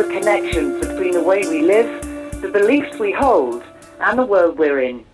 [0.00, 3.62] the connections between the way we live, the beliefs we hold,
[4.00, 5.04] and the world we're in.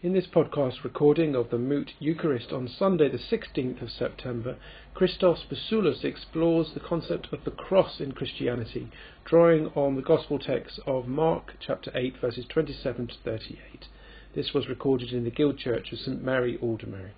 [0.00, 4.54] In this podcast recording of the Moot Eucharist on Sunday, the 16th of September,
[4.94, 8.92] Christos Bousoulas explores the concept of the cross in Christianity,
[9.24, 13.88] drawing on the Gospel text of Mark chapter 8, verses 27 to 38.
[14.36, 17.10] This was recorded in the Guild Church of St Mary Aldermary.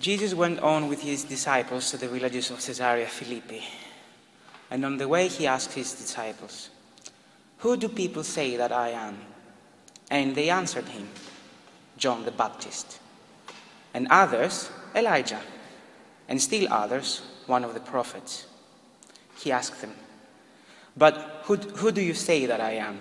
[0.00, 3.62] Jesus went on with his disciples to the villages of Caesarea Philippi.
[4.68, 6.70] And on the way, he asked his disciples,
[7.58, 9.18] Who do people say that I am?
[10.10, 11.08] And they answered him,
[11.98, 13.00] John the Baptist.
[13.92, 15.40] And others, Elijah.
[16.28, 18.46] And still others, one of the prophets.
[19.38, 19.94] He asked them,
[20.96, 23.00] But who, who do you say that I am?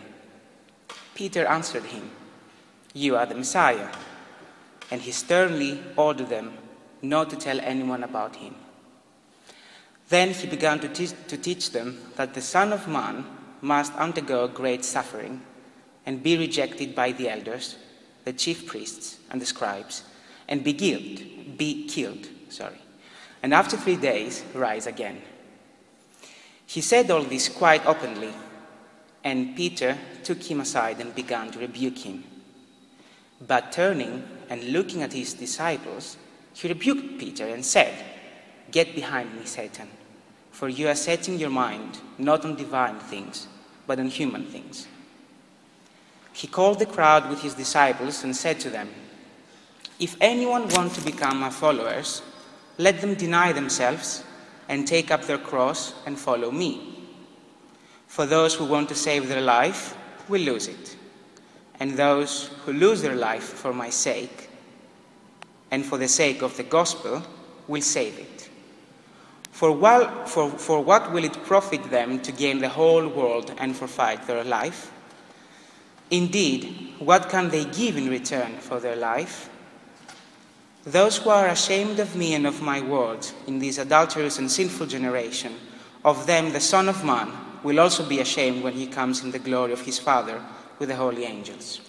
[1.16, 2.12] Peter answered him,
[2.94, 3.90] You are the Messiah.
[4.92, 6.58] And he sternly ordered them
[7.02, 8.56] not to tell anyone about him.
[10.10, 13.26] Then he began to teach, to teach them that the Son of Man
[13.62, 15.42] must undergo great suffering
[16.06, 17.76] and be rejected by the elders,
[18.28, 20.04] the chief priests, and the scribes,
[20.50, 22.82] and be killed, be killed, sorry,
[23.42, 25.22] and after three days rise again.
[26.66, 28.34] He said all this quite openly,
[29.24, 32.26] and Peter took him aside and began to rebuke him.
[33.40, 36.18] But turning and looking at his disciples,
[36.54, 37.94] he rebuked Peter and said,
[38.72, 39.88] Get behind me, Satan,
[40.52, 43.48] for you are setting your mind not on divine things,
[43.86, 44.86] but on human things.
[46.38, 48.92] He called the crowd with his disciples and said to them,
[50.00, 52.22] If anyone wants to become my followers,
[52.78, 54.24] let them deny themselves
[54.70, 57.10] and take up their cross and follow me.
[58.06, 59.98] For those who want to save their life
[60.30, 60.96] will lose it,
[61.80, 64.52] and those who lose their life for my sake
[65.72, 67.24] and for the sake of the gospel
[67.68, 68.48] will save it.
[69.50, 73.76] For, while, for, for what will it profit them to gain the whole world and
[73.76, 74.92] forfeit their life?
[76.10, 79.50] Indeed, what can they give in return for their life?
[80.86, 84.88] Those who are ashamed of me and of my words in this adulterous and sinful
[84.88, 85.54] generation,
[86.06, 87.32] of them the Son of Man
[87.62, 90.42] will also be ashamed when he comes in the glory of his Father
[90.80, 91.82] with the holy angels.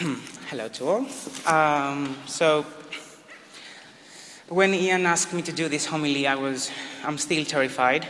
[0.48, 1.06] Hello to all.
[1.46, 2.66] Um, so,
[4.50, 6.72] when Ian asked me to do this homily, I was,
[7.04, 8.04] I'm still terrified.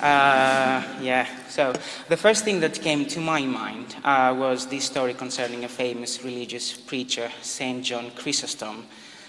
[0.00, 1.72] Uh, yeah, so
[2.08, 6.24] the first thing that came to my mind uh, was this story concerning a famous
[6.24, 8.86] religious preacher, Saint John Chrysostom,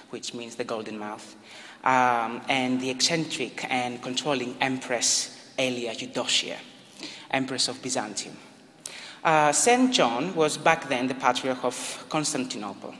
[0.09, 1.35] which means the golden mouth,
[1.83, 6.57] um, and the eccentric and controlling empress Aelia Eudoxia,
[7.29, 8.35] empress of Byzantium.
[9.23, 9.93] Uh, St.
[9.93, 12.95] John was back then the Patriarch of Constantinople,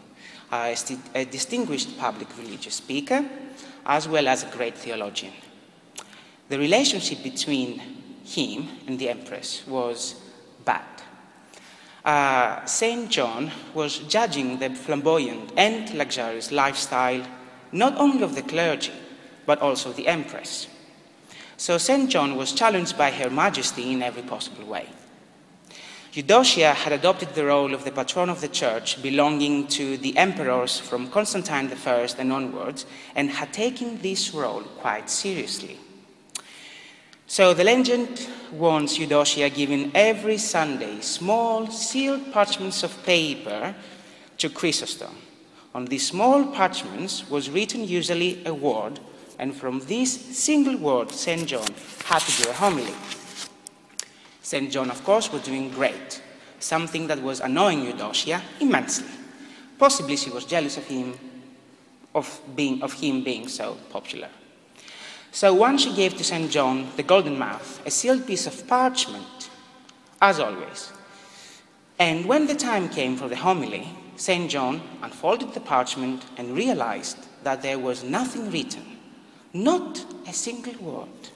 [0.51, 3.25] a, distinguished public religious speaker,
[3.85, 5.33] as well as a great theologian.
[6.49, 7.79] The relationship between
[8.23, 10.15] him and the Empress was
[10.63, 10.83] bad.
[12.03, 13.09] Uh, St.
[13.09, 17.25] John was judging the flamboyant and luxurious lifestyle
[17.71, 18.91] not only of the clergy,
[19.45, 20.67] but also the Empress.
[21.57, 22.09] So St.
[22.09, 24.87] John was challenged by Her Majesty in every possible way.
[26.15, 30.79] Eudoxia had adopted the role of the patron of the church, belonging to the emperors
[30.79, 35.77] from Constantine I and onwards, and had taken this role quite seriously.
[37.27, 43.75] So the legend wants Eudoxia giving every Sunday small sealed parchments of paper
[44.37, 45.13] to Chrysostom.
[45.73, 49.01] On these small parchments was written usually a word,
[49.37, 51.45] and from this single word, St.
[51.45, 51.67] John
[52.05, 52.93] had to do a homily.
[54.45, 54.71] St.
[54.71, 56.21] John, of course, was doing great,
[56.59, 59.09] something that was annoying Eudoxia immensely.
[59.79, 61.17] Possibly she was jealous of him,
[62.13, 64.29] of, being, of him being so popular.
[65.31, 66.51] So once she gave to St.
[66.51, 69.49] John the golden mouth, a sealed piece of parchment,
[70.21, 70.93] as always.
[71.97, 74.47] And when the time came for the homily, St.
[74.47, 78.99] John unfolded the parchment and realized that there was nothing written,
[79.53, 81.31] not a single word.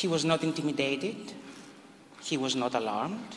[0.00, 1.34] He was not intimidated.
[2.22, 3.36] He was not alarmed.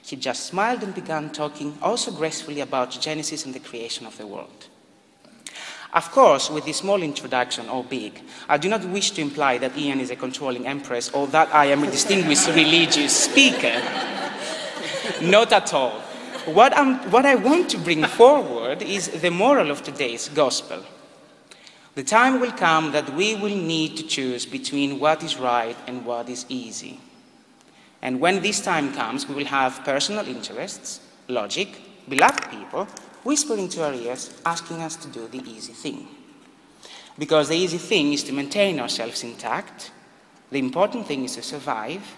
[0.00, 4.24] He just smiled and began talking also gracefully about Genesis and the creation of the
[4.24, 4.68] world.
[5.92, 9.76] Of course, with this small introduction, or big, I do not wish to imply that
[9.76, 13.82] Ian is a controlling empress or that I am a distinguished religious speaker.
[15.20, 15.98] Not at all.
[16.46, 16.72] What,
[17.10, 20.84] what I want to bring forward is the moral of today's gospel.
[22.00, 26.06] The time will come that we will need to choose between what is right and
[26.06, 26.98] what is easy.
[28.00, 31.68] And when this time comes, we will have personal interests, logic,
[32.08, 32.88] beloved people
[33.22, 36.08] whispering to our ears, asking us to do the easy thing.
[37.18, 39.90] Because the easy thing is to maintain ourselves intact,
[40.50, 42.16] the important thing is to survive.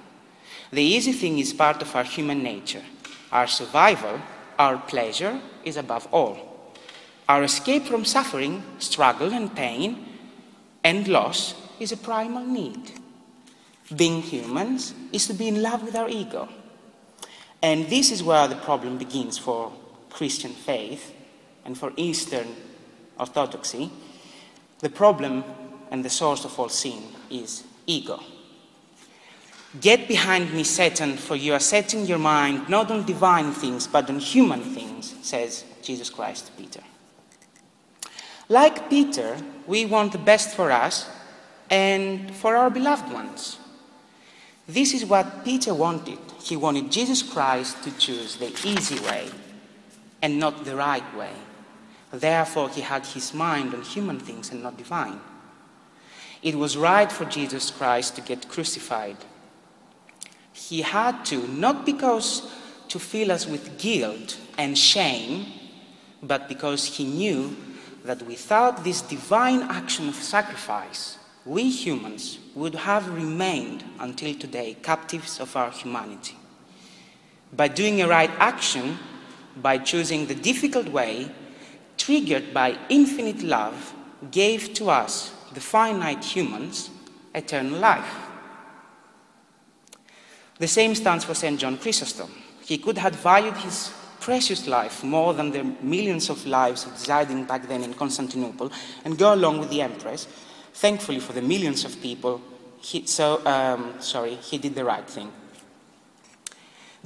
[0.71, 2.85] The easy thing is part of our human nature.
[3.33, 4.21] Our survival,
[4.61, 6.52] our pleasure, is above all.
[7.29, 10.07] Our escape from suffering, struggle, and pain
[10.85, 12.93] and loss is a primal need.
[13.95, 16.49] Being humans is to be in love with our ego.
[17.63, 19.73] And this is where the problem begins for
[20.11, 21.15] Christian faith
[21.65, 22.49] and for Eastern
[23.19, 23.91] Orthodoxy.
[24.81, 25.45] The problem
[25.91, 28.21] and the source of all sin is ego.
[29.81, 34.11] Get behind me, Satan, for you are setting your mind not on divine things, but
[34.11, 36.83] on human things, says Jesus Christ to Peter.
[38.49, 39.37] Like Peter,
[39.67, 41.09] we want the best for us
[41.71, 43.59] and for our beloved ones.
[44.69, 46.19] This is what Peter wanted.
[46.43, 49.29] He wanted Jesus Christ to choose the easy way
[50.21, 51.33] and not the right way.
[52.13, 55.21] Therefore, he had his mind on human things and not divine.
[56.43, 59.17] It was right for Jesus Christ to get crucified.
[60.53, 62.51] He had to, not because
[62.89, 65.47] to fill us with guilt and shame,
[66.23, 67.57] but because he knew
[68.05, 75.41] that without this divine action of sacrifice, we humans would have remained until today captives
[75.41, 76.37] of our humanity.
[77.53, 78.99] By doing a right action,
[79.57, 81.31] by choosing the difficult way,
[81.97, 83.95] triggered by infinite love,
[84.31, 86.91] gave to us, the finite humans,
[87.35, 88.15] eternal life.
[90.59, 91.59] The same stands for St.
[91.59, 92.31] John Chrysostom.
[92.65, 97.67] He could have valued his precious life more than the millions of lives residing back
[97.69, 98.71] then in Constantinople
[99.05, 100.27] and go along with the empress.
[100.73, 102.41] Thankfully for the millions of people,
[102.81, 105.31] he, so, um, sorry, he did the right thing.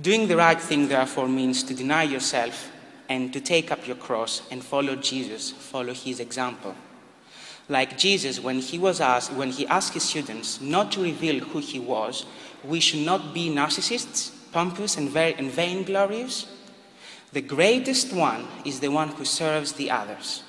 [0.01, 2.71] Doing the right thing, therefore, means to deny yourself
[3.09, 6.75] and to take up your cross and follow Jesus, follow his example.
[7.69, 11.61] Like Jesus, when he was asked, when he asked his students not to reveal who
[11.61, 12.27] he was,
[12.63, 16.47] we should not be narcissists, pompous and, very, and vainglorious.
[17.33, 20.43] The greatest one is the one who serves the others.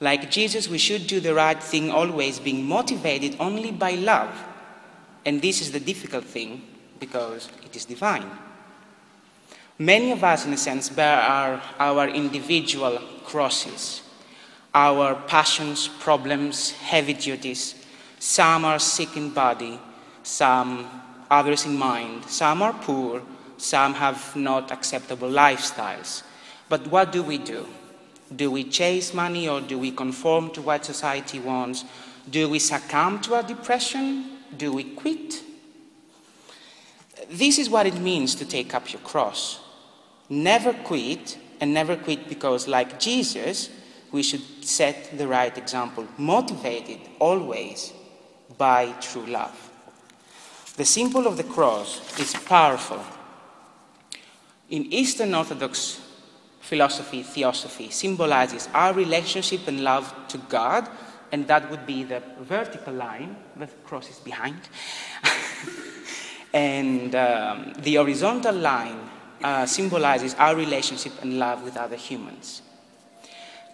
[0.00, 4.30] Like Jesus, we should do the right thing always, being motivated only by love.
[5.24, 6.62] And this is the difficult thing
[6.98, 8.28] because it is divine.
[9.78, 14.02] Many of us, in a sense, bear our, our individual crosses,
[14.74, 17.74] our passions, problems, heavy duties.
[18.18, 19.80] Some are sick in body,
[20.22, 20.88] some
[21.30, 23.22] others in mind, some are poor,
[23.62, 26.22] some have not acceptable lifestyles.
[26.68, 27.66] But what do we do?
[28.34, 31.84] Do we chase money or do we conform to what society wants?
[32.28, 34.38] Do we succumb to our depression?
[34.56, 35.42] Do we quit?
[37.30, 39.60] This is what it means to take up your cross.
[40.28, 43.70] Never quit, and never quit because, like Jesus,
[44.10, 47.92] we should set the right example, motivated always
[48.58, 49.70] by true love.
[50.76, 53.00] The symbol of the cross is powerful.
[54.72, 56.00] In Eastern Orthodox
[56.60, 60.88] philosophy, theosophy symbolizes our relationship and love to God,
[61.30, 64.60] and that would be the vertical line, the crosses behind.
[66.54, 68.98] And um, the horizontal line
[69.42, 72.60] uh, symbolizes our relationship and love with other humans.